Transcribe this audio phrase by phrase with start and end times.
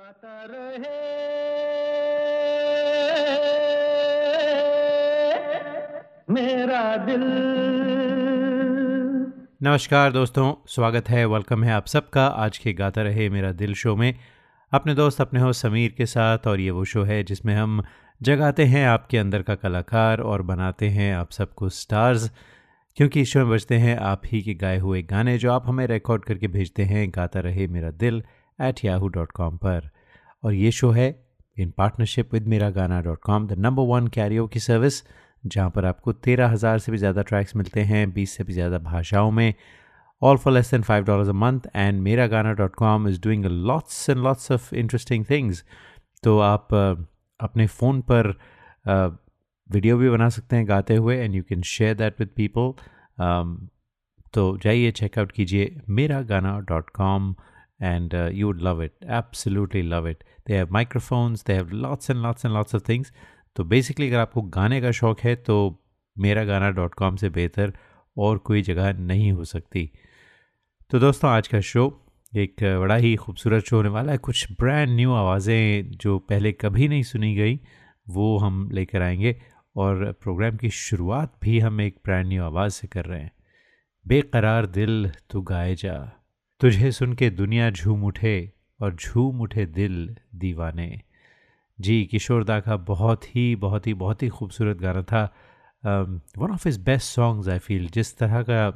[0.00, 0.98] गाता रहे।
[6.30, 7.24] मेरा दिल।
[9.62, 13.96] नमस्कार दोस्तों, स्वागत है वेलकम है आप सबका। आज के गाता रहे मेरा दिल शो
[13.96, 14.14] में।
[14.72, 17.82] अपने दोस्त, अपने हो समीर के साथ और ये वो शो है जिसमें हम
[18.22, 22.30] जगाते हैं आपके अंदर का कलाकार और बनाते हैं आप सबको स्टार्स
[22.96, 25.86] क्योंकि इस शो में बजते हैं आप ही के गाए हुए गाने जो आप हमें
[25.86, 28.22] रिकॉर्ड करके भेजते हैं, गाता रहे Mera Dil.
[28.60, 29.88] At Yahoo dot com पर।
[30.42, 31.08] और ये शो है
[31.56, 35.02] इन partnership with Mera Gana dot com the number one karaoke की सर्विस
[35.44, 38.78] जहाँ पर आपको तेरह हज़ार से भी ज़्यादा ट्रैक्स मिलते हैं, बीस से भी ज़्यादा
[38.80, 39.54] भाषाओं में।
[40.22, 43.44] All for less than five dollars a month and Mera Gana dot com is doing
[43.44, 45.64] lots and lots of interesting things
[46.22, 46.74] तो आप
[47.40, 48.28] अपने फ़ोन पर
[49.70, 52.72] वीडियो भी बना सकते हैं गाते हुए and you can share that with people
[54.32, 57.34] तो जाइए चेकआउट कीजिए Mera Gana dot com
[57.80, 60.24] and uh, you would love it absolutely love it.
[60.46, 63.12] They have microphones they have lots and lots and lots of things.
[63.56, 65.56] तो basically अगर आपको गाने का शौक़ है तो
[66.18, 67.72] मेरा गाना डॉट कॉम से बेहतर
[68.16, 69.90] और कोई जगह नहीं हो सकती।
[70.90, 74.90] तो दोस्तों आज का शो एक बड़ा ही खूबसूरत शो होने वाला है। कुछ ब्रांड
[74.90, 77.60] न्यू आवाज़ें जो पहले कभी नहीं सुनी गई
[78.08, 79.42] वो हम लेकर आएँगे
[79.76, 83.32] और प्रोग्राम की शुरुआत भी हम एक ब्रांड न्यू आवाज़ से कर रहे हैं।
[84.08, 86.19] बेकरार दिल तो गाए जा।
[86.60, 89.94] तुझे सुन के दुनिया झूम उठे और झूम उठे दिल
[90.34, 91.00] दीवाने।
[91.78, 95.22] जी, किशोर दा का बहुत ही बहुत ही बहुत ही खूबसूरत गाना था।
[96.38, 98.68] One of his best songs I feel जिस तरह का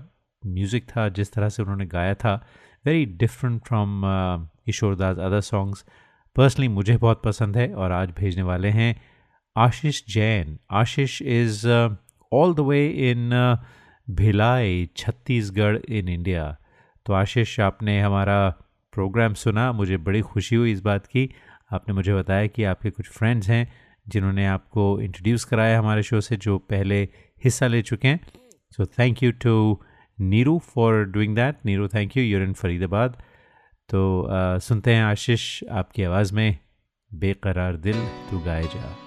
[0.42, 2.34] म्यूज़िक था, जिस तरह से उन्होंने गाया था
[2.84, 5.84] very different from Kishore Das other songs
[6.36, 8.94] personally मुझे बहुत पसंद है और आज भेजने वाले हैं
[9.56, 10.58] Ashish Jain.
[10.72, 11.66] Ashish is
[12.32, 13.30] all the way in
[14.08, 16.56] Bhilai, Chhattisgarh in India
[17.06, 18.48] तो आशीष आपने हमारा
[18.92, 21.28] प्रोग्राम सुना मुझे बड़ी खुशी हुई इस बात की।
[21.72, 23.72] आपने मुझे बताया कि आपके कुछ फ्रेंड्स हैं
[24.08, 27.02] जिन्होंने आपको इंट्रोड्यूस कराया हमारे शो से जो पहले
[27.44, 28.20] हिस्सा ले चुके हैं।
[28.70, 29.80] So thank you to
[30.20, 33.22] Neeru for doing that Neeru thank you you're in Faridabad
[33.88, 36.58] तो आ, सुनते हैं आशीष आपकी आवाज़ में
[37.14, 39.03] बेकरार दिल तू गाए जा।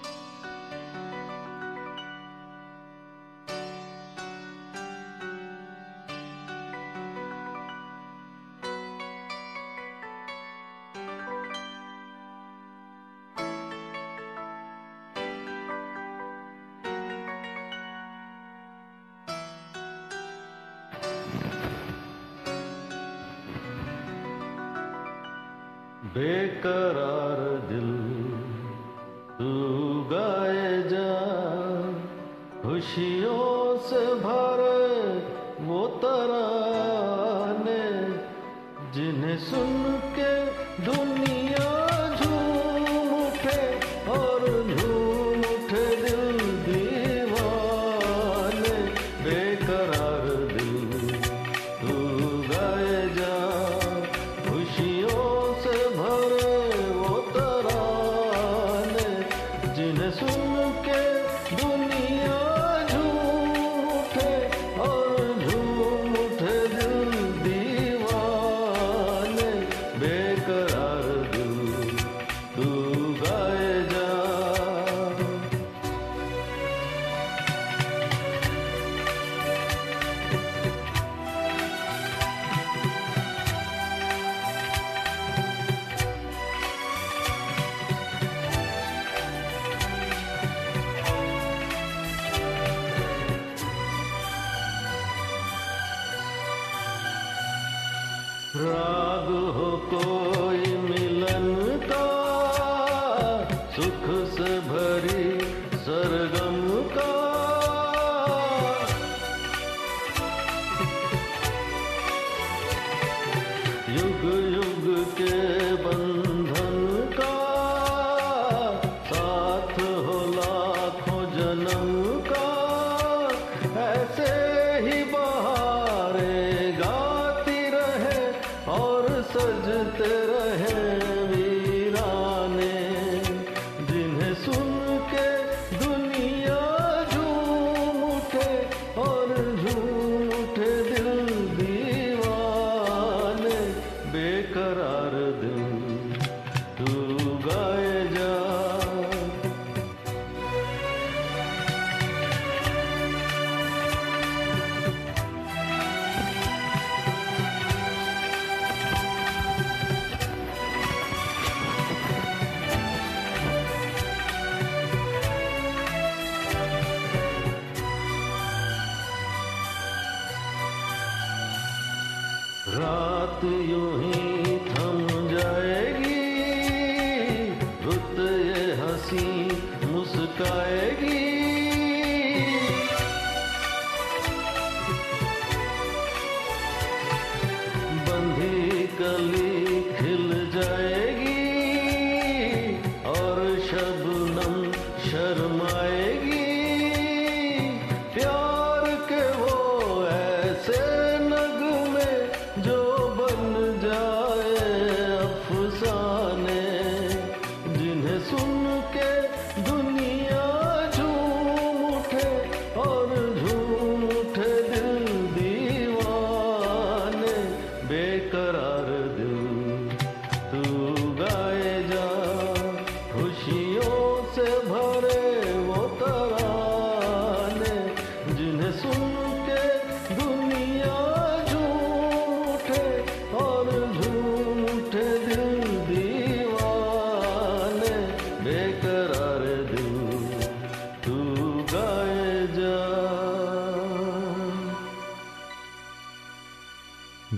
[188.99, 189.56] बंधी कली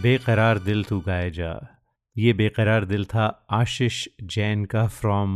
[0.10, 1.50] बेकरार दिल तू गाए जा।
[2.16, 5.34] ये बेकरार दिल था आशीष जैन का from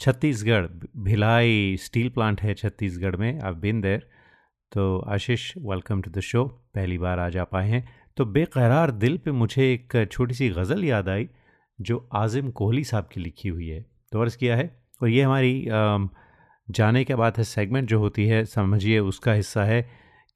[0.00, 0.66] Chhattisgarh.
[1.04, 4.06] Bhilai steel plant है छत्तीसगढ़ में आप बिन देर
[4.72, 6.44] तो Ashish welcome to the show
[6.74, 7.84] पहली बार आज आप आए हैं।
[8.16, 11.28] तो बेकरार दिल पे मुझे एक छोटी सी गज़ल याद आई,
[11.78, 14.66] जो आज़िम कोहली साहब की लिखी हुई है। तो अर्ज़ किया है,
[15.00, 15.66] और ये हमारी
[16.68, 19.82] जाने के बाद है सेगमेंट जो होती है, समझिए उसका हिस्सा है।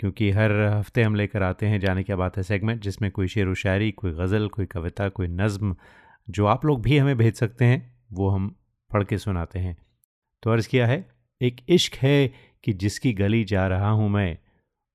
[0.00, 3.48] क्योंकि हर हफ़्ते हम लेकर आते हैं जाने क्या बात है सेगमेंट जिसमें कोई शेर
[3.48, 5.76] व शायरी, कोई गज़ल, कोई कविता, कोई नज़म,
[6.30, 8.56] जो आप लोग भी हमें भेज सकते हैं, वो हम
[8.90, 9.76] पढ़ के सुनाते हैं।
[10.42, 11.10] तो अर्ज़ किया है,
[11.42, 12.32] एक इश्क है
[12.64, 14.38] कि जिसकी गली जा रहा हूँ मैं,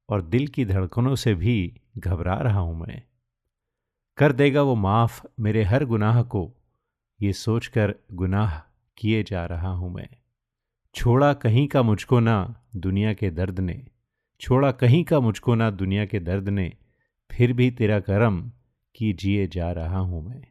[0.10, 3.04] और दिल की धड़कनों से भी घबरा रहा हूँ मैं।
[4.18, 6.54] कर देगा वो माफ़ मेरे हर गुनाह को,
[7.22, 8.60] ये सोचकर गुनाह
[8.98, 10.08] किए जा रहा हूँ मैं।
[10.96, 13.88] छोड़ा कहीं का मुझको ना दुनिया के दर्द ने।
[14.42, 16.72] छोड़ा कहीं का मुझको ना दुनिया के दर्द ने,
[17.32, 18.42] फिर भी तेरा करम
[18.96, 20.42] की जिए जा रहा हूँ मैं।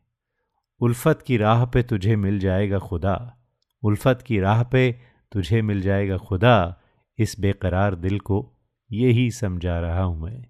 [0.80, 3.36] उल्फत की राह पे तुझे मिल जाएगा खुदा,
[3.82, 4.90] उल्फत की राह पे
[5.32, 6.80] तुझे मिल जाएगा खुदा,
[7.18, 8.48] इस बेकरार दिल को
[8.90, 10.44] ये ही समझा रहा हूँ मैं।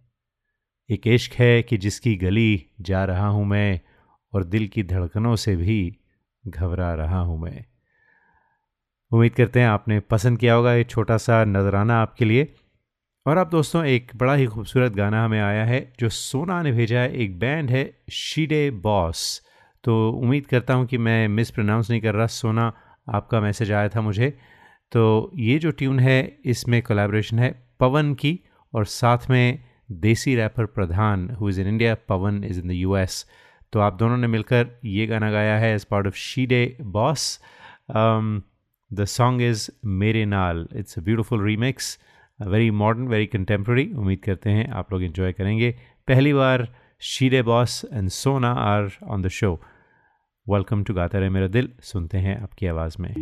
[0.91, 3.81] एक इश्क है कि जिसकी गली जा रहा हूँ मैं
[4.33, 5.97] और दिल की धड़कनों से भी
[6.45, 7.65] घबरा रहा हूँ मैं।
[9.13, 12.55] उम्मीद करते हैं आपने पसंद किया होगा ये छोटा सा नजराना आपके लिए।
[13.27, 17.01] और अब दोस्तों, एक बड़ा ही खूबसूरत गाना हमें आया है, जो सोना ने भेजा
[17.01, 17.83] है। एक बैंड है
[18.13, 19.43] शीडे बॉस
[19.85, 22.73] तो उम्मीद करता हूँ कि मैं मिस प्रोनाउंस नहीं कर रहा। सोना,
[23.09, 24.31] आपका मैसेज आया था मुझे।
[24.93, 28.39] तो ये जो ट्यून है, इसमें कोलैबोरेशन है पवन की
[28.73, 29.65] और साथ में
[30.01, 33.25] desi rapper Pradhan who is in India Pawan is in the US
[33.73, 37.41] तो आप दोनों ने मिलकर ये गाना गाया है एज पार्ट ऑफ़ शीडे बॉस
[37.91, 41.99] द सॉन्ग इज़ मेरे नाल। It's a beautiful remix
[42.49, 45.75] very modern very contemporary उम्मीद करते हैं आप लोग इन्जॉय करेंगे।
[46.09, 46.69] पहली बार
[47.01, 49.61] शीरे boss and Sona are on the show
[50.49, 53.15] welcome to Gaata Rahe Mera दिल। सुनते हैं आपकी आवाज़ में।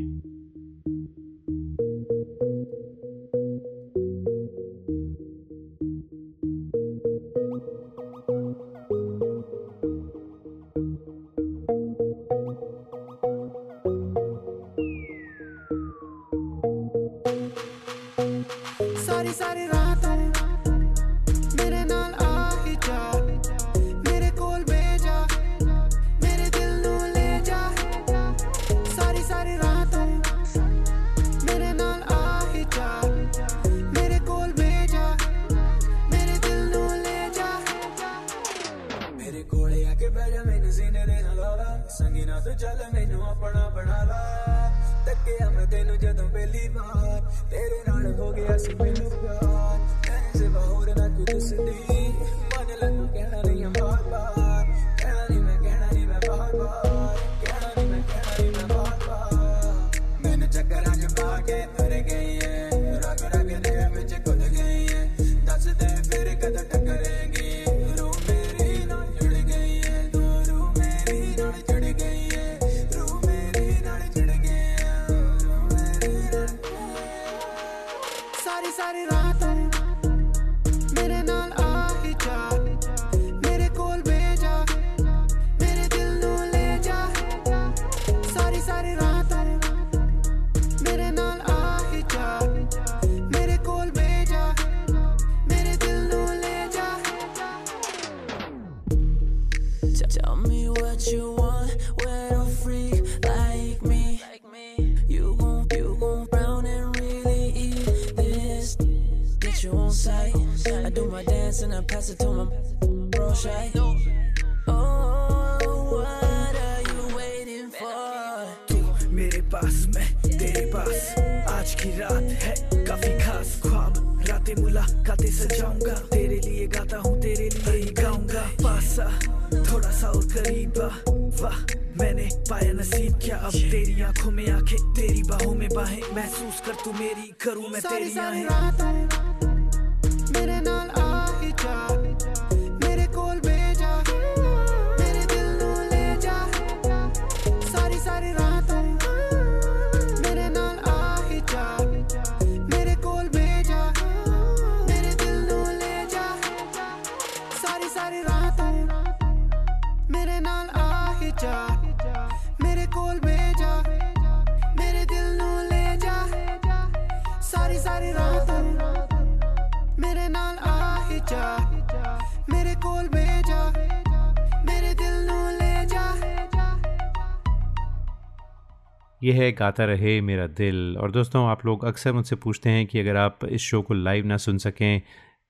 [179.30, 183.00] ये है, गाता रहे मेरा दिल। और दोस्तों, आप लोग अक्सर मुझसे पूछते हैं कि
[183.00, 185.02] अगर आप इस शो को लाइव ना सुन सकें,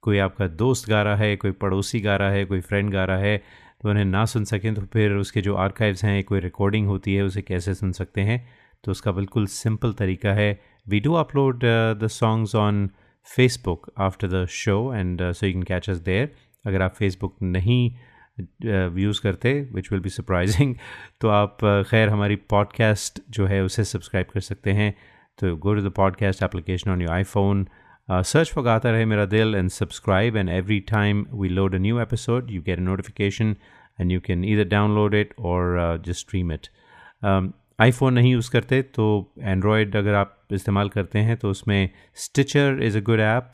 [0.02, 3.18] कोई आपका दोस्त गा रहा है, कोई पड़ोसी गा रहा है, कोई फ्रेंड गा रहा
[3.18, 3.36] है
[3.82, 7.22] तो उन्हें ना सुन सकें तो फिर उसके जो आर्काइव्स हैं, कोई रिकॉर्डिंग होती है,
[7.22, 8.38] उसे कैसे सुन सकते हैं?
[8.84, 11.64] तो उसका बिल्कुल सिंपल तरीका है। We do upload
[12.00, 12.88] the songs on
[13.28, 16.32] Facebook after the show and so you can catch us there
[16.66, 17.90] अगर आप फेसबुक नहीं
[18.62, 20.74] व्यूज़ करते विच विल बी सरप्राइजिंग
[21.20, 21.58] तो आप
[21.90, 24.94] खैर, हमारी पॉडकास्ट जो है, उसे सब्सक्राइब कर सकते हैं।
[25.38, 27.66] तो go to the podcast application on your iPhone
[28.10, 32.00] search पर Gaata Rahe Mera Dil and subscribe and every time we load a new
[32.00, 33.56] episode you can a notification
[34.00, 36.66] and you can इधर download it और just stream it
[37.80, 42.78] iPhone नहीं use करते तो Android अगर आप इस्तेमाल करते हैं तो उसमें Stitcher
[42.82, 43.52] is a good app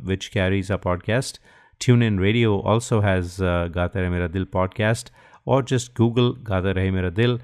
[0.00, 1.40] which carries a podcast
[2.02, 5.10] TuneIn radio also has Gaata Rahe Mera दिल पॉडकास्ट
[5.46, 7.40] और जस्ट गूगल गाता रहे मेरा दिल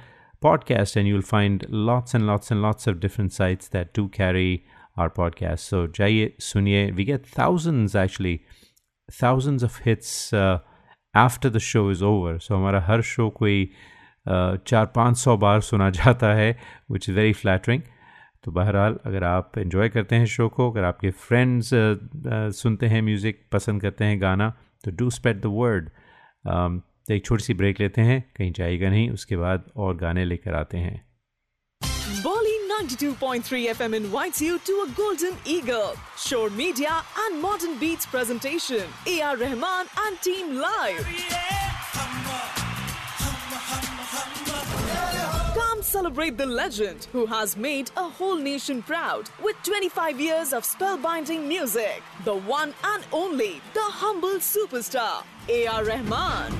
[0.46, 4.56] podcast and you'll find lots and lots and lots of different sites that do carry
[5.00, 8.36] our podcast so jaiye suniye we get thousands actually
[9.20, 10.58] thousands of hits uh,
[11.16, 13.70] after the show is over so हमारा हर show कोई
[14.28, 16.58] uh, चार पाँच सौ बार सुना जाता है
[16.90, 17.82] which is very flattering
[18.44, 21.70] तो बहरहाल अगर आप इन्जॉय करते हैं शो को अगर आपके फ्रेंड्स
[22.58, 24.48] सुनते हैं म्यूज़िक पसंद करते हैं गाना
[24.84, 25.88] तो डू स्प्रेड द वर्ड
[26.46, 30.54] तो एक छोटी सी ब्रेक लेते हैं कहीं जाएगा नहीं उसके बाद और गाने लेकर
[30.54, 30.98] आते हैं
[32.22, 38.94] Bolly 92.3 FM invites you to a Golden Eagle, Shore Media and Modern Beats presentation.
[39.06, 39.36] A.R.
[39.36, 41.04] Rahman and Team Live.
[41.06, 41.69] Come
[45.90, 51.48] celebrate the legend who has made a whole nation proud with 25 years of spellbinding
[51.48, 52.00] music.
[52.24, 55.84] The one and only, the humble superstar, A.R.
[55.84, 56.54] Rahman.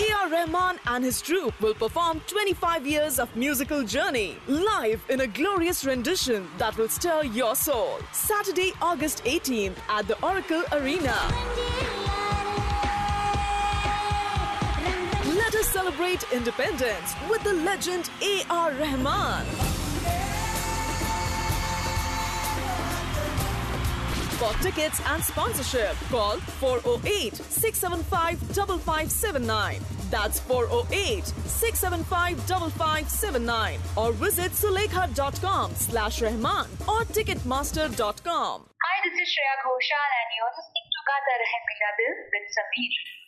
[0.00, 0.28] A.R.
[0.28, 5.84] Rahman and his troupe will perform 25 years of musical journey live in a glorious
[5.84, 8.00] rendition that will stir your soul.
[8.12, 12.07] Saturday, August 18th at the Oracle Arena.
[15.48, 18.70] Let us celebrate independence with the legend A.R.
[18.72, 19.46] Rahman.
[24.36, 29.80] For tickets and sponsorship, call 408 675 5579.
[30.10, 33.80] That's 408 675 5579.
[33.96, 38.56] Or visit sulekha.com slash Rahman or ticketmaster.com.
[38.68, 43.17] Hi, this is Shreya Ghoshal, and you're listening to Gata Rahe Dil with Sameer.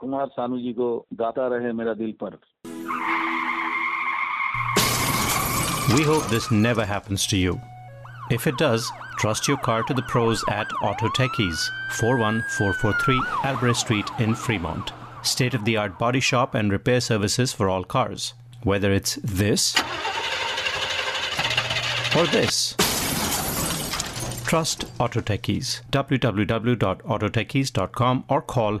[0.00, 0.88] Kumar Sanu ji को
[1.22, 2.38] गाता रहे मेरा दिल पर
[5.94, 7.60] We hope this never happens to you.
[8.36, 11.68] If it does, trust your car to the pros at Auto Techies,
[12.00, 13.20] 41443
[13.50, 14.96] Albrecht Street in Fremont.
[15.26, 18.34] state of the art body shop and repair services for all cars.
[18.62, 19.74] Whether it's this
[22.16, 22.76] or this.
[24.44, 25.82] Trust Auto Techies.
[25.90, 28.80] www.autotechies.com or call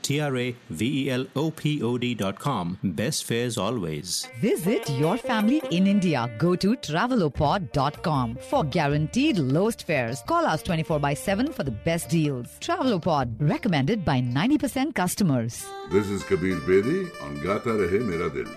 [0.01, 2.77] T R A V E L O P O D.com.
[2.83, 4.27] Best fares always.
[4.39, 6.29] Visit your family in India.
[6.37, 10.21] Go to travelopod.com for guaranteed lowest fares.
[10.27, 12.47] Call us 24 by 7 for the best deals.
[12.59, 15.65] Travelopod, recommended by 90% customers.
[15.91, 18.49] This is Kabir Bedi on Gata Rahe Mera Dil.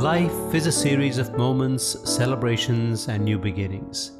[0.00, 4.19] Life is a series of moments, celebrations, and new beginnings.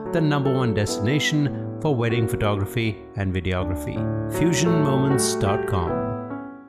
[0.13, 1.47] the number one destination
[1.81, 3.95] for wedding photography and videography.
[4.39, 5.91] FusionMoments.com.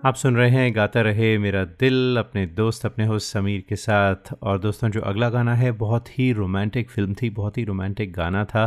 [0.04, 4.32] आप सुन रहे हैं, गाता रहे मेरा दिल, अपने दोस्त, अपने host Sameer के साथ।
[4.42, 8.44] और दोस्तों, जो अगला गाना है, बहुत ही रोमांटिक फ़िल्म थी, बहुत ही रोमांटिक गाना
[8.44, 8.66] था।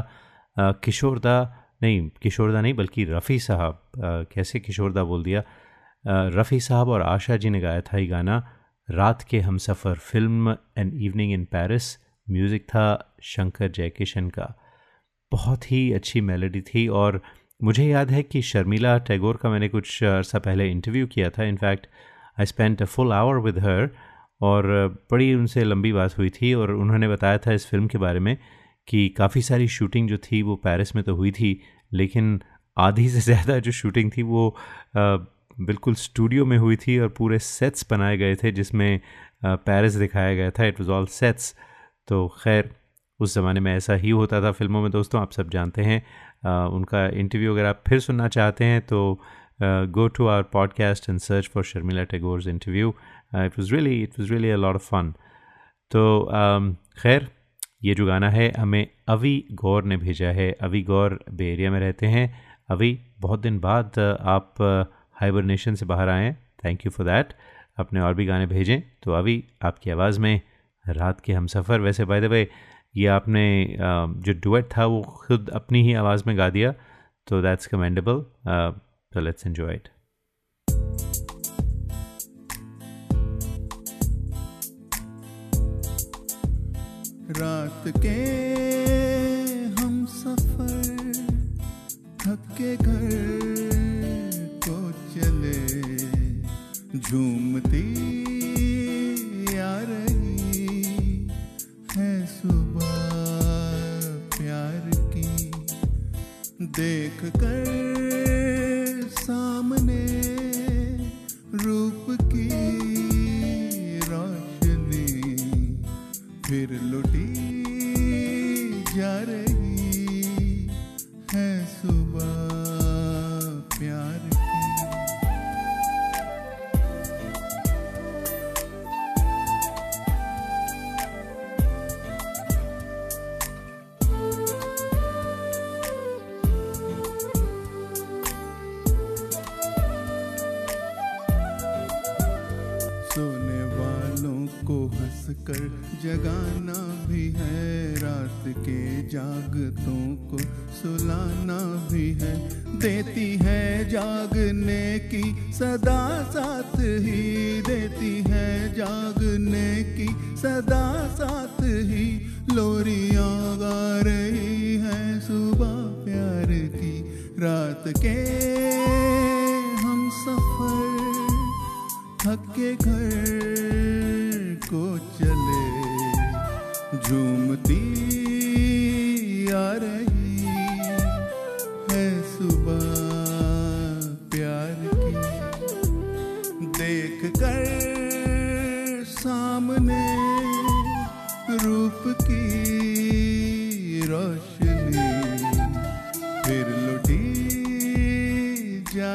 [0.60, 1.38] किशोरदा
[1.82, 3.82] नहीं किशोरदा नहीं, बल्कि रफ़ी साहब।
[4.32, 5.44] कैसे किशोरदा बोल दिया?
[6.08, 8.44] रफ़ी साहब और आशा जी ने गाया था ये गाना।
[8.92, 11.98] रात के हम सफ़र film an evening in Paris
[12.32, 14.65] music था शंकर जयकिशन का।
[15.32, 17.22] बहुत ही अच्छी मेलोडी थी और
[17.60, 21.88] मुझे याद है कि शर्मिला टैगोर का मैंने कुछ अर्सा पहले इंटरव्यू किया था। In fact
[22.40, 23.90] I spent a full hour with her
[24.42, 24.68] और
[25.12, 28.38] बड़ी उनसे लंबी बात हुई थी और उन्होंने बताया था इस फ़िल्म के बारे में
[28.88, 31.60] कि काफ़ी सारी शूटिंग जो थी वो पेरिस में तो हुई थी,
[31.92, 32.42] लेकिन
[32.78, 34.56] आधी से ज़्यादा जो शूटिंग थी वो
[34.96, 39.00] बिल्कुल स्टूडियो में हुई थी और पूरे सेट्स बनाए गए थे जिसमें
[39.46, 41.54] पेरिस दिखाया गया था। इट वाज ऑल सेट्स
[42.08, 42.70] तो खैर
[43.20, 46.02] उस ज़माने में ऐसा ही होता था फ़िल्मों में दोस्तों आप सब जानते हैं।
[46.46, 49.20] अ, उनका इंटरव्यू अगर आप फिर सुनना चाहते हैं तो
[49.62, 52.90] go to our podcast and search for Sharmila Tagore's interview
[53.36, 55.14] it was really it was really a of fun
[55.92, 57.28] तो um, खैर
[57.84, 61.80] ये जो गाना है हमें अवी गौर ने भेजा है। अवी गौर बे एरिया में
[61.80, 62.26] रहते हैं।
[62.70, 64.56] अवी बहुत दिन बाद आप
[65.22, 66.34] हाइबरनेशन से बाहर आएँ
[66.66, 67.34] थैंक यू फॉर दैट
[67.78, 70.42] अपने और भी गाने भेजें। तो अभी आपकी आवाज़ में
[70.86, 72.48] रात के हम सफ़र वैसे बाय द वे
[72.98, 73.78] ये आपने
[74.18, 76.72] जो डुएट था वो खुद अपनी ही आवाज़ में गा दिया
[77.28, 78.26] तो दैट्स कमेंडेबल
[79.14, 79.90] तो लेट्स एन्जॉय इट
[87.30, 88.16] रात के
[89.82, 91.14] हम सफ़र,
[92.22, 93.10] थक घर
[94.68, 95.68] को चले,
[97.00, 98.15] झूमती
[107.22, 107.65] देख कर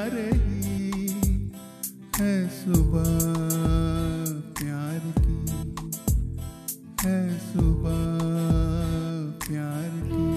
[0.06, 1.50] रही
[2.20, 3.18] है सुबह
[4.58, 5.38] प्यार की,
[7.02, 8.00] है सुबह
[9.46, 10.28] प्यार की।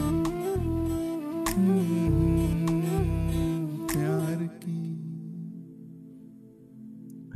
[3.87, 4.81] प्यार की।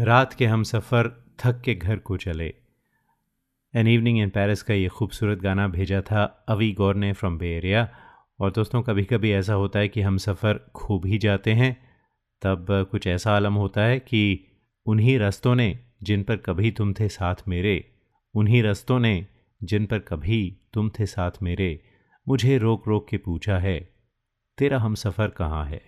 [0.03, 2.53] रात के हम सफ़र थक के घर को चले।
[3.73, 7.47] एन इवनिंग इन पेरिस का ये खूबसूरत गाना भेजा था अवी गौर ने फ्रॉम बे
[7.47, 7.89] एरिया
[8.39, 11.86] और दोस्तों कभी कभी ऐसा होता है कि हम सफ़र खूब ही जाते हैं।
[12.41, 14.21] तब कुछ ऐसा आलम होता है कि
[14.85, 17.83] उन्हीं रस्तों ने जिन पर कभी तुम थे साथ मेरे,
[18.33, 19.25] उन्हीं रस्तों ने
[19.61, 20.39] जिन पर कभी
[20.73, 21.79] तुम थे साथ मेरे,
[22.27, 23.79] मुझे रोक रोक के पूछा है,
[24.57, 25.81] तेरा हम सफ़र कहाँ है?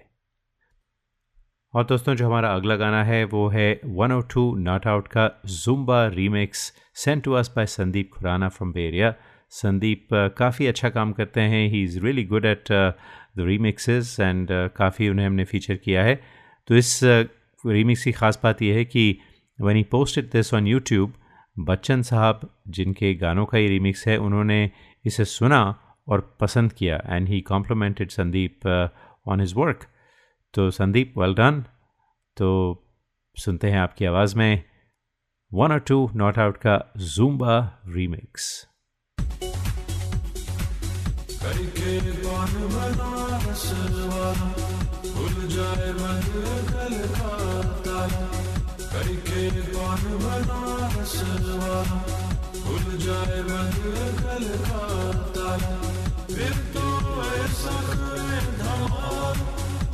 [1.74, 5.30] और दोस्तों, जो हमारा अगला गाना है, वो है one o two not out का
[5.46, 9.14] Zumba remix sent to us by Sandeep Khurana from बेरिया
[9.52, 10.08] संदीप
[10.38, 12.94] काफ़ी अच्छा काम करते हैं he is really good at the
[13.40, 16.20] remixes and काफ़ी उन्हें हमने फीचर किया है।
[16.70, 19.18] तो इस रीमिक्स की ख़ास बात यह है कि
[19.62, 21.14] when he posted this on YouTube
[21.60, 24.72] Bachchan साहब, जिनके गानों का ये रीमिक्स है, उन्होंने
[25.06, 28.90] इसे सुना और पसंद किया and he complimented Sandeep
[29.28, 29.86] on his work
[30.54, 31.66] तो संदीप वेल डन
[32.38, 32.84] तो
[33.38, 34.64] सुनते हैं आपकी आवाज़ में
[35.54, 38.68] वन और टू नॉट आउट का जूम्बा रीमिक्स
[41.44, 42.00] करके
[45.20, 46.22] भूल जाए मन
[46.68, 47.98] कल खाता
[48.92, 50.60] करके कौन बना
[52.64, 53.74] भूल जाए मन
[54.22, 55.50] कल खाता
[56.32, 56.86] फिर तो
[57.34, 57.76] ऐसा
[58.62, 59.34] धमा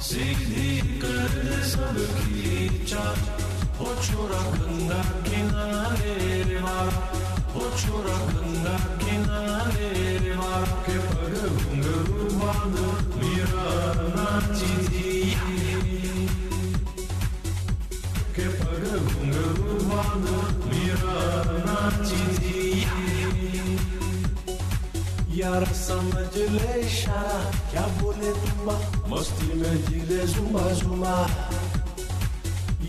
[0.10, 0.70] सीधी
[1.04, 1.36] कर
[1.74, 6.14] सबकी चाल हो छोरा गंगा किनारे
[6.50, 7.02] रे मारा
[7.54, 9.90] हो छोरा गंगा किनारे
[10.26, 12.78] रे मारा के पग घुंघरू बाँध
[13.20, 13.68] मीरा
[14.16, 15.12] नाची थी
[18.36, 20.28] के पग घुंघरू बाँध
[20.72, 21.18] मीरा
[21.68, 22.64] नाची थी
[25.42, 26.76] यार समझ ले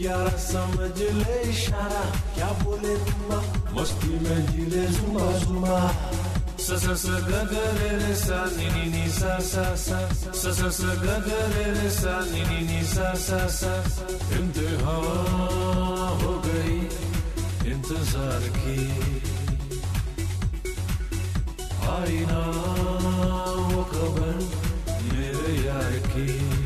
[0.03, 2.05] यार समझ ले इशारा,
[2.35, 3.39] क्या बोले तुम्बा
[3.75, 5.79] मस्ती में ज़िले जुमा जुमा
[6.57, 9.99] स स स, ग ग, रे रे, सा, नि नि नि, सा सा सा।
[10.33, 13.75] स स स, ग ग, रे रे, सा, नि नि नि, सा सा सा।
[14.39, 14.97] इम्तिहा
[16.23, 16.79] हो गई,
[17.71, 18.81] इंतज़ार की।
[21.95, 22.43] आई ना
[23.69, 24.35] वो खबर
[25.13, 26.66] मेरे यार की।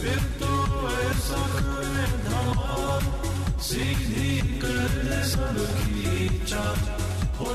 [0.00, 0.52] फिर तो
[1.00, 3.02] ऐसा करे धमाल।
[3.60, 5.20] सीधी कर दे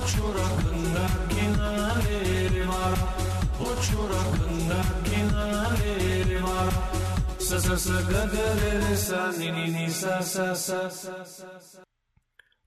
[0.09, 2.19] छोरा गंगा किनारे
[3.85, 5.95] छोरा गंगा किनारे
[7.39, 7.89] स स स
[9.39, 9.53] रे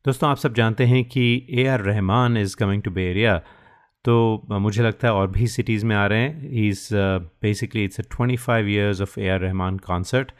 [0.04, 3.32] दोस्तों, आप सब जानते हैं कि A R Rahman is coming to Bay Area
[4.04, 4.14] तो
[4.50, 6.88] मुझे लगता है और भी सिटीज़ में आ रहे हैं। He is
[7.42, 10.32] basically it's a twenty five years of A R Rahman concert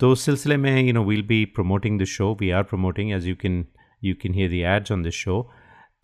[0.00, 3.26] तो उस सिलसिले में you know we'll be promoting the show we are promoting as
[3.26, 3.64] you can
[4.04, 5.40] you can hear the ads on this show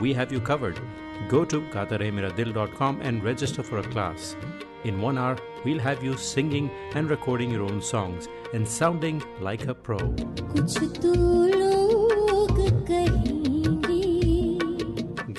[0.00, 0.80] we have you covered.
[1.28, 4.36] Go to gatarehemiradil.com and register for a class.
[4.84, 9.66] In one hour, we'll have you singing and recording your own songs and sounding like
[9.68, 9.98] a pro.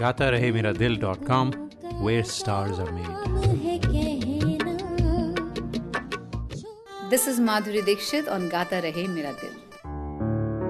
[0.03, 1.51] Gatarehemiradil.com,
[2.01, 3.23] where stars are made.
[7.09, 9.62] This is Madhuri Dixit on Gata Rahe Mera Dil.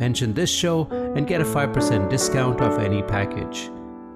[0.00, 3.70] Mention this show and get a 5% discount off any package.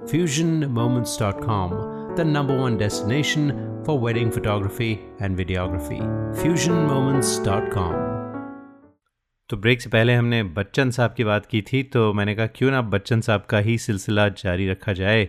[0.05, 6.01] FusionMoments.com, the number one destination for wedding photography and videography.
[6.43, 8.11] FusionMoments.com.
[9.49, 12.71] तो break से पहले हमने बच्चन साहब की बात की थी तो मैंने कहा क्यों
[12.71, 15.29] ना बच्चन साहब का ही सिलसिला जारी रखा जाए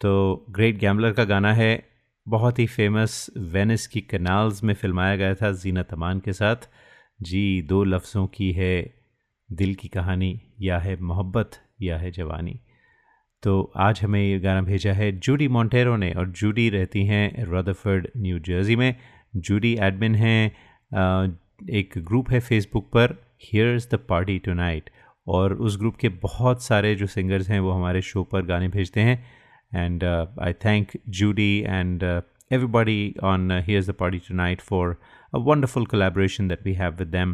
[0.00, 1.88] तो ग्रेट गैम्बलर का गाना है
[2.28, 6.56] बहुत ही फ़ेमस वेनिस की कनाल्स में फिल्माया गया था जीनत अमान के साथ
[7.22, 8.95] जी दो लफ्ज़ों की है
[9.50, 11.50] दिल की कहानी या है मोहब्बत
[11.82, 12.60] या है जवानी।
[13.42, 18.08] तो आज हमें ये गाना भेजा है जूडी मॉन्टेरो ने और जूडी रहती हैं रदरफर्ड
[18.16, 18.94] न्यू जर्सी में।
[19.36, 20.46] जूडी एडमिन हैं
[21.78, 24.90] एक ग्रुप है फेसबुक पर हियर्स द पार्टी टुनाइट
[25.26, 29.00] और उस ग्रुप के बहुत सारे जो सिंगर्स हैं वो हमारे शो पर गाने भेजते
[29.00, 29.18] हैं।
[29.74, 34.82] And I thank Judy and uh, everybody on uh, Here's the Party Tonight for
[35.32, 37.32] a wonderful collaboration that we have with them.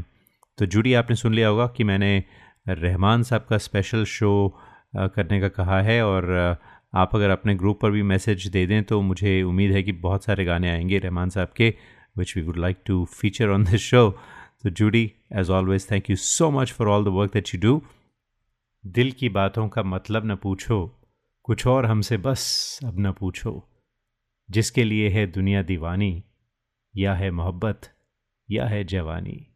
[0.58, 2.24] तो जूडी, आपने सुन लिया होगा कि मैंने
[2.68, 4.58] रहमान साहब का स्पेशल शो
[4.96, 6.56] करने का कहा है और
[6.94, 10.24] आप अगर अपने ग्रुप पर भी मैसेज दे दें तो मुझे उम्मीद है कि बहुत
[10.24, 11.74] सारे गाने आएँगे रहमान साहब के
[12.18, 14.10] which we would like to feature on this show
[14.62, 17.82] तो Judy as always thank you so much for all the work that you do
[18.86, 21.00] दिल की बातों का मतलब न पूछो,
[21.42, 23.68] कुछ और हमसे बस अब न पूछो।
[24.50, 26.24] जिसके लिए है दुनिया दीवानी,
[26.96, 27.80] या है मोहब्बत,
[28.50, 29.51] या है जवानी।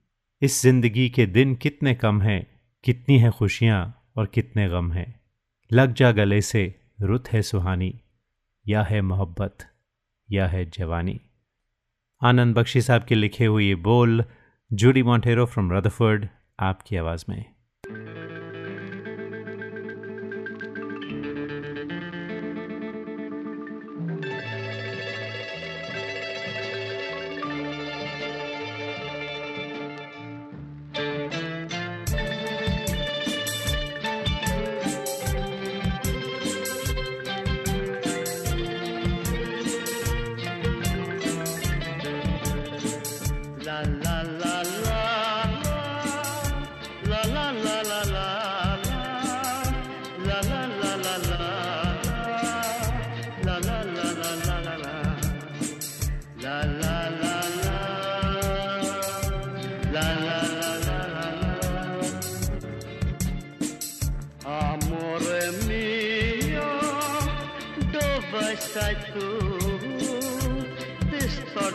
[0.47, 2.47] इस ज़िंदगी के दिन कितने कम हैं,
[2.85, 5.21] कितनी हैं खुशियाँ और कितने गम हैं।
[5.73, 8.01] लग जा गले से, रुत है सुहानी।
[8.69, 9.59] या है मोहब्बत,
[10.31, 11.21] या है जवानी।
[12.23, 14.25] आनंद बख्शी साहब के लिखे हुए ये बोल,
[14.73, 16.29] जूडी मॉन्टेरो फ्रॉम रदरफर्ड,
[16.61, 17.56] आपकी आवाज़ में।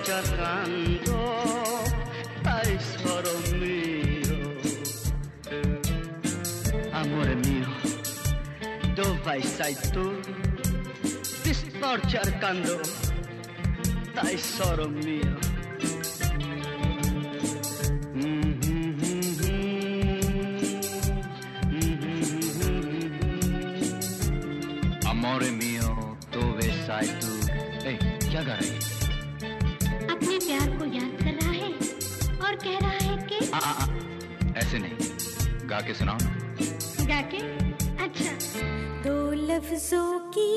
[0.04, 1.84] cantando,
[2.44, 4.58] ay solo mío.
[6.92, 7.68] Amore mio,
[8.96, 10.20] dove sei tu?
[11.44, 12.80] Ti sto cercando,
[14.14, 15.38] dai solo mio.
[25.06, 27.52] Amore mio, dove sei tu?
[27.84, 28.81] Ehi, hey, Chiagare.
[34.72, 36.18] ऐसे नहीं गा के सुनाओ
[37.08, 37.40] गा के?
[38.04, 38.32] अच्छा।
[39.04, 39.16] दो
[39.48, 40.48] लफ्जों की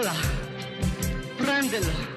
[0.00, 0.16] Avala,
[1.36, 2.09] prendelo.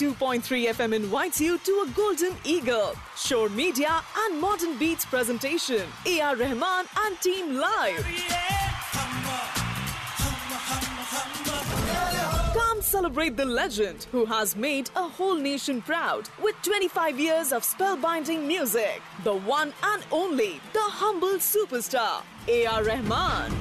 [0.00, 5.82] 92.3 FM invites you to a Golden Eagle, Shore Media and Modern Beats presentation.
[6.06, 6.36] A.R.
[6.36, 8.06] Rahman and Team Live.
[12.54, 17.62] Come celebrate the legend who has made a whole nation proud with 25 years of
[17.62, 19.02] spellbinding music.
[19.22, 22.84] The one and only, the humble superstar, A.R.
[22.84, 23.52] Rahman.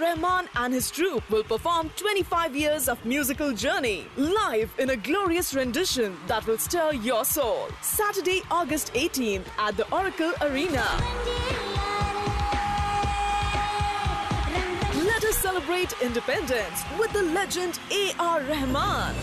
[0.00, 5.54] Rahman and his troupe will perform 25 years of musical journey live in a glorious
[5.54, 7.66] rendition that will stir your soul.
[7.82, 10.86] Saturday, August 18th at the Oracle Arena.
[15.04, 18.40] Let us celebrate independence with the legend A.R.
[18.42, 19.14] Rahman.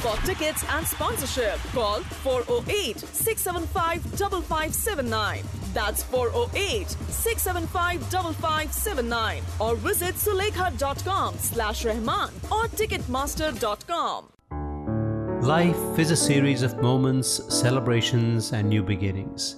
[0.00, 5.61] For tickets and sponsorship, call 408 675 5579.
[5.72, 9.42] That's 408 675 5579.
[9.60, 14.28] Or visit sulekha.com slash Rahman or ticketmaster.com.
[15.42, 19.56] Life is a series of moments, celebrations, and new beginnings.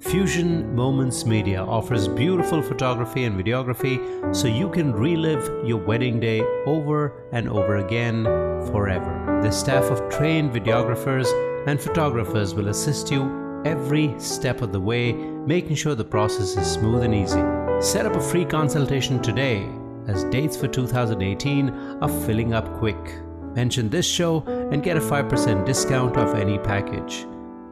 [0.00, 6.42] Fusion Moments Media offers beautiful photography and videography so you can relive your wedding day
[6.66, 8.24] over and over again
[8.70, 9.40] forever.
[9.42, 11.26] The staff of trained videographers
[11.66, 16.70] and photographers will assist you every step of the way, making sure the process is
[16.70, 17.42] smooth and easy.
[17.80, 19.68] Set up a free consultation today
[20.06, 23.18] as dates for 2018 are filling up quick.
[23.54, 24.42] Mention this show
[24.72, 27.24] and get a 5% discount off any package.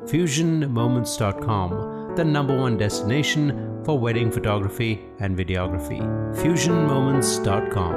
[0.04, 6.00] FusionMoments.com, the number one destination for wedding photography and videography.
[6.36, 7.94] FusionMoments.com.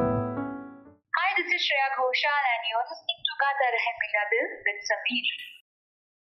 [1.18, 5.45] Hi, this is Shreya Ghoshal and you're listening to Gata Rahe Mera Dil with Sameer.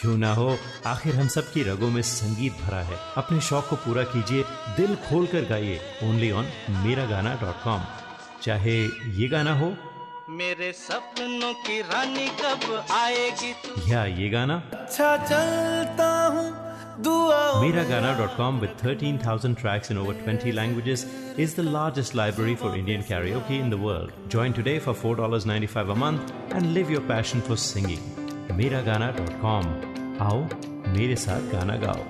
[0.00, 0.56] क्यों ना हो?
[0.86, 4.42] आखिर हम सब की रगो में संगीत भरा है। अपने शौक को पूरा कीजिए।
[4.76, 6.46] दिल खोल कर गाइए। ओनली ऑन
[6.84, 7.82] मेरा गाना डॉट कॉम
[8.42, 8.76] चाहे
[9.16, 9.72] ये गाना हो।
[10.30, 13.52] मेरे सपनों की रानी कब आएगी
[13.92, 16.46] या ये गाना। अच्छा चलता हूँ।
[17.62, 21.06] Mera Gaana dot com with thirteen thousand tracks in over twenty languages
[21.38, 25.66] is the largest library for Indian karaoke in the join today for four dollar ninety
[25.74, 28.17] five a month and live your passion for singing
[28.48, 29.66] Miragana.com
[30.20, 30.48] आओ,
[30.88, 32.04] मेरे साथ गाना गाओ।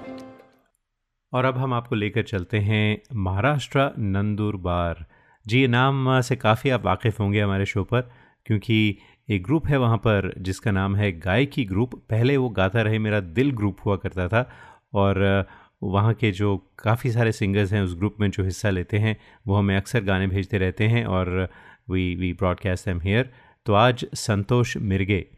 [1.33, 5.07] और अब हम आपको लेकर चलते हैं महाराष्ट्र नंदुरबार
[5.47, 8.01] जी नाम से काफ़ी आप वाकिफ़ होंगे हमारे शो पर,
[8.47, 8.99] क्योंकि
[9.31, 13.21] एक ग्रुप है वहाँ पर, जिसका नाम है गायकी ग्रुप। पहले वो गाता रहे, मेरा
[13.21, 14.51] दिल ग्रुप हुआ करता था,
[14.95, 15.47] और
[15.83, 19.17] वहाँ के जो काफ़ी सारे सिंगर्स हैं उस ग्रुप में जो हिस्सा लेते हैं,
[19.47, 21.49] वो हमें अक्सर गाने भेजते रहते हैं, और
[21.91, 23.31] we we broadcast them here
[23.67, 25.38] तो आज संतोष मिर्गे।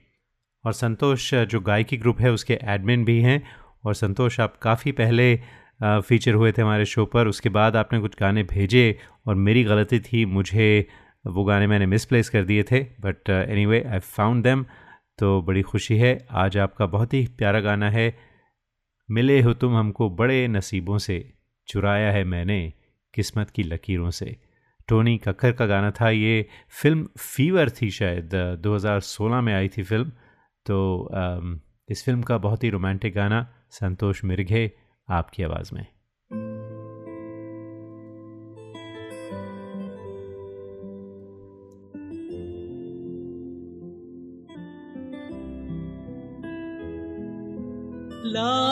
[0.64, 3.42] और संतोष जो गायकी ग्रुप है, उसके एडमिन भी हैं।
[3.84, 5.34] और संतोष, आप काफ़ी पहले
[5.82, 10.00] फीचर हुए थे हमारे शो पर। उसके बाद आपने कुछ गाने भेजे और मेरी गलती
[10.00, 10.86] थी, मुझे
[11.26, 13.30] वो गाने मैंने मिसप्लेस कर दिए थे। But
[13.66, 14.64] anyway I found them
[15.18, 18.14] तो बड़ी खुशी है। आज आपका बहुत ही प्यारा गाना है।
[19.08, 21.32] मिले हो तुम हमको बड़े नसीबों से।
[21.68, 22.72] चुराया है मैंने
[23.14, 24.36] किस्मत की लकीरों से।
[24.88, 26.46] टोनी कक्कर का गाना था ये।
[26.82, 28.30] फ़िल्म फीवर थी शायद।
[28.62, 30.12] 2016 में आई थी फ़िल्म।
[30.66, 31.08] तो
[31.88, 34.70] इस फ़िल्म का बहुत ही रोमांटिक गाना संतोष मिर्घे
[35.08, 35.86] आपकी आवाज़ में।
[48.24, 48.69] ला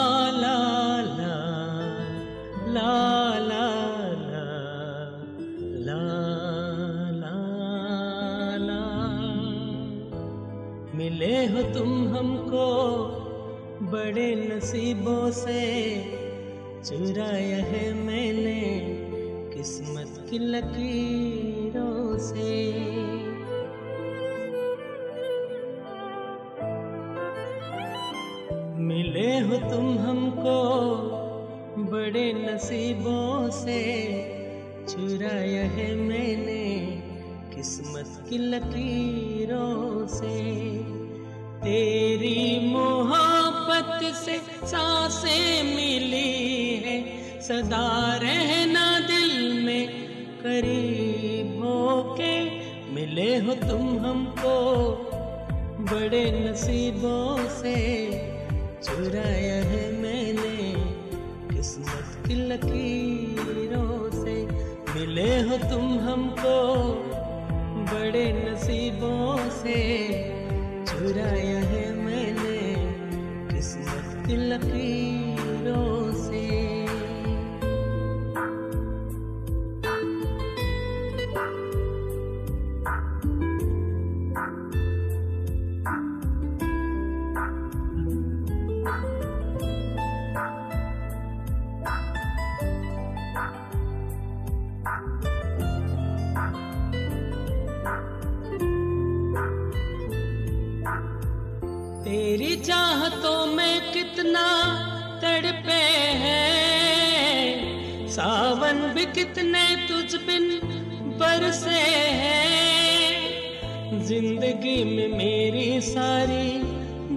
[13.91, 15.61] बड़े नसीबों से
[16.85, 18.61] चुराया है मैंने
[19.53, 22.51] किस्मत की लकीरों से।
[28.83, 30.59] मिले हो तुम हमको
[31.91, 33.81] बड़े नसीबों से
[34.89, 36.63] चुराया है मैंने
[37.55, 40.37] किस्मत की लकीरों से।
[41.63, 43.38] तेरी मोहब्बत
[43.69, 47.01] से साँसें मिली है।
[47.41, 49.87] सदा रहना दिल में
[50.39, 52.43] करीब होके
[52.93, 54.59] मिले हो तुम हमको।
[55.79, 58.05] बड़े नसीबों से
[58.83, 60.73] चुराया है मैंने
[61.55, 64.45] किस्मत की लकीरों से।
[64.99, 66.83] मिले हो तुम हमको,
[67.93, 69.79] बड़े नसीबों से
[70.85, 71.98] चुराया है
[74.29, 75.08] laki-laki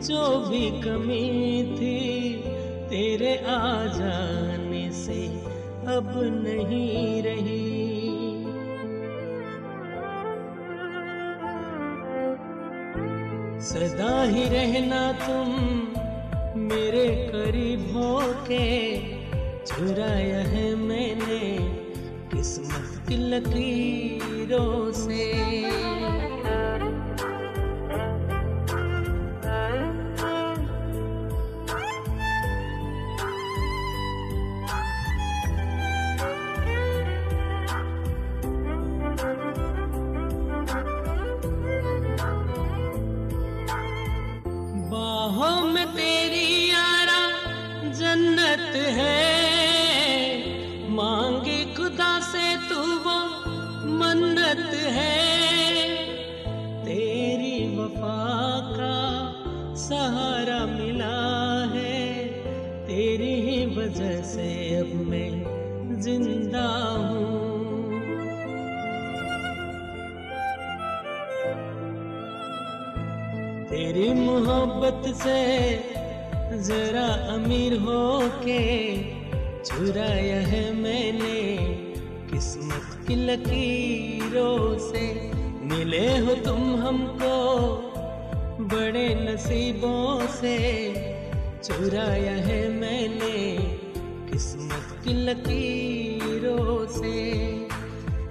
[0.03, 2.35] जो भी कमी थी,
[2.91, 5.27] तेरे आ जाने से
[5.89, 7.71] अब नहीं रही।
[13.63, 15.49] सदा ही रहना तुम
[16.61, 18.99] मेरे करीब हो के,
[19.65, 21.41] चुराया है मैंने
[22.35, 25.52] किस्मत की लकीरों से।
[48.73, 50.39] जन्नत है।
[50.89, 53.19] मांगे खुदा से तू वो
[53.99, 55.19] मन्नत है।
[56.85, 58.21] तेरी वफा
[58.71, 58.97] का
[59.77, 61.21] सहारा मिला
[61.75, 62.27] है।
[62.87, 64.49] तेरी ही वजह से
[64.81, 65.31] अब मैं
[66.01, 66.69] ज़िंदा
[66.99, 67.41] हूँ।
[73.69, 75.41] तेरी मोहब्बत से
[76.63, 78.63] जरा अमीर हो के
[79.65, 81.41] चुराया है मैंने
[82.33, 85.07] किस्मत की लकीरों से।
[85.65, 87.37] मिले हो तुम हमको
[88.61, 90.57] बड़े नसीबों से।
[91.65, 93.39] चुराया है मैंने
[94.33, 97.43] किस्मत की लकीरों से।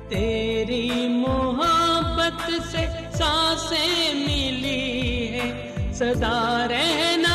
[0.09, 7.30] तेरी मोहब्बत से साँसें मिली है। सदा रहना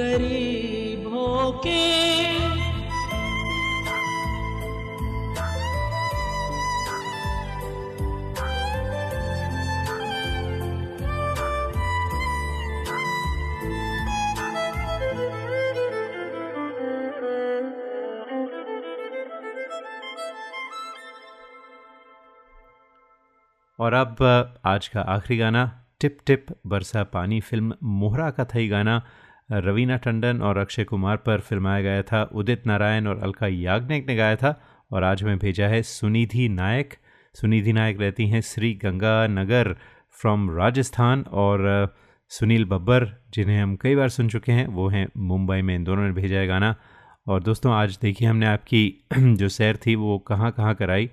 [0.00, 1.78] करीब होके।
[23.78, 24.16] और अब
[24.64, 25.62] आज का आखिरी गाना,
[26.00, 29.02] टिप टिप बरसा पानी फ़िल्म मोहरा का था ये गाना।
[29.52, 34.16] रवीना टंडन और अक्षय कुमार पर फिल्माया गया था उदित नारायण और अलका याग्निक ने
[34.16, 36.94] गाया था और आज हमें भेजा है सुनिधि नायक।
[37.34, 39.76] सुनिधि नायक रहती हैं श्री गंगा नगर
[40.10, 41.88] फ्रॉम राजस्थान और
[42.28, 46.02] सुनील बब्बर, जिन्हें हम कई बार सुन चुके हैं, वो हैं मुंबई में। इन दोनों
[46.02, 46.76] ने भेजा है गाना।
[47.28, 51.10] और दोस्तों, आज देखिए हमने आपकी जो सैर थी, वो कहाँ कहाँ कराई।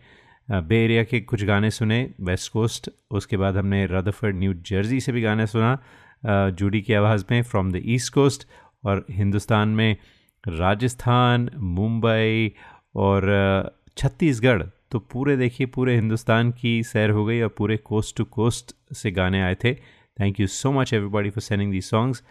[0.51, 5.11] बे एरिया के कुछ गाने सुने, वेस्ट कोस्ट, उसके बाद हमने रदरफर्ड, न्यू जर्सी से
[5.11, 5.79] भी गाने सुना।
[6.27, 8.47] जूडी की आवाज़ में फ्रॉम द ईस्ट कोस्ट
[8.83, 9.95] और हिंदुस्तान में
[10.43, 12.51] राजस्थान, मुंबई
[12.95, 18.23] और छत्तीसगढ़। तो पूरे देखिए, पूरे हिंदुस्तान की सैर हो गई और पूरे कोस्ट टू
[18.23, 19.73] कोस्ट से गाने आए थे।
[20.17, 22.23] Thank you so much everybody for sending the songs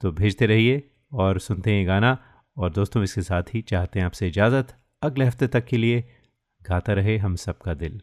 [0.00, 0.82] तो भेजते रहिए
[1.12, 2.16] और सुनते हैं गाना।
[2.56, 6.04] और दोस्तों, इसके साथ ही चाहते हैं आपसे इजाज़त। अगले हफ़्ते तक के लिए
[6.62, 8.00] गाता रहे हम सबका दिल।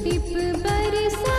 [0.00, 0.32] टिप
[0.64, 1.36] बरसा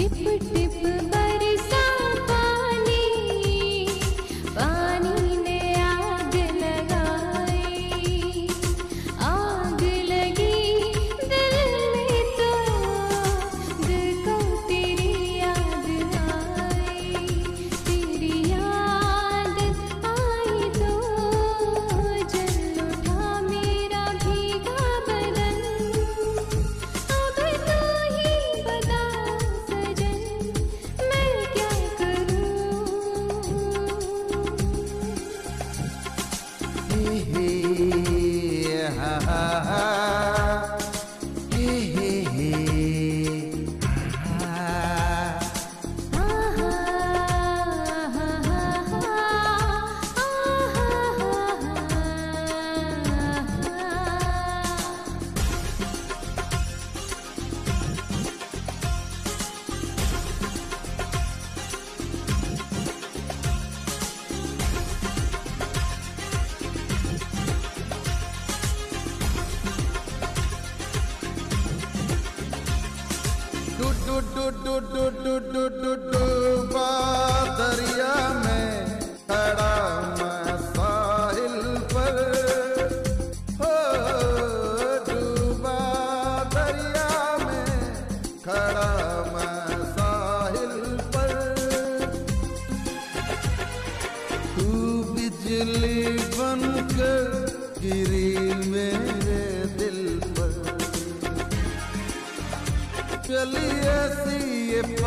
[0.00, 0.12] टिप
[0.52, 0.76] टिप
[1.12, 1.29] बै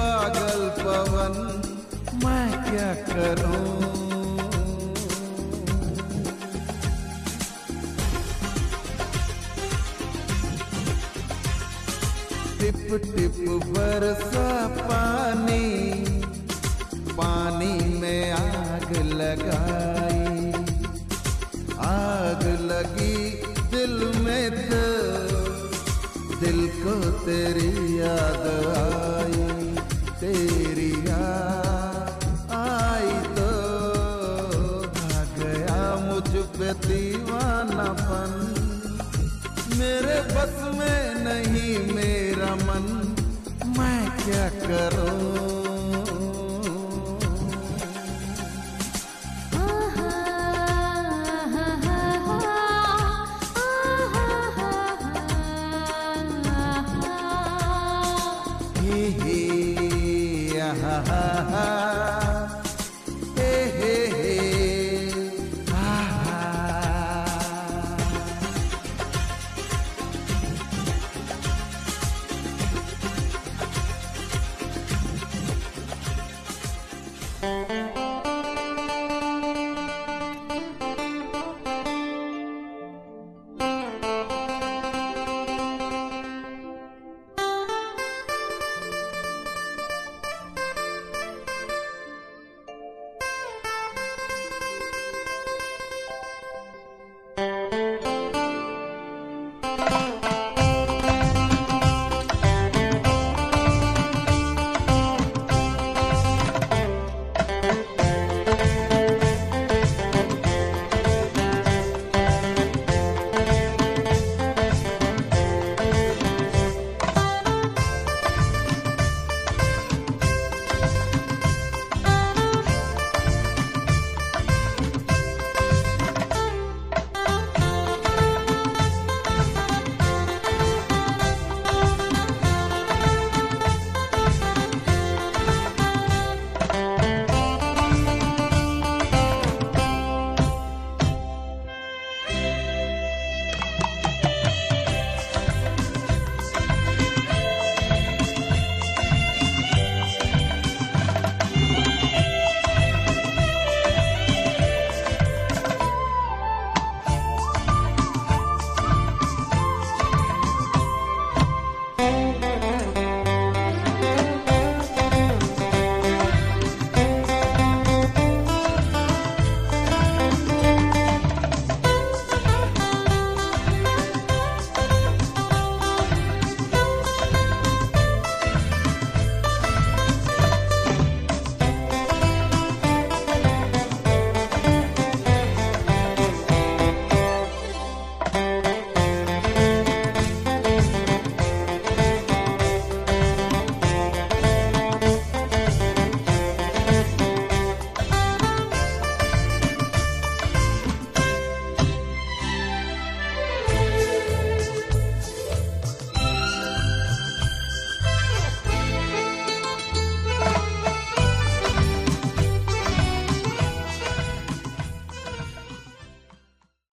[0.04, 1.36] पागल पवन,
[2.24, 3.68] मैं क्या करूँ?
[12.60, 13.38] टिप टिप
[13.70, 14.50] बरसा
[14.82, 15.68] पानी
[17.18, 18.92] पानी में आग
[19.22, 20.52] लगाई।
[21.88, 23.18] आग लगी
[23.74, 23.96] दिल
[24.26, 24.86] में तो
[26.40, 26.96] दिल को
[27.26, 28.43] तेरी याद
[44.68, 45.33] carona.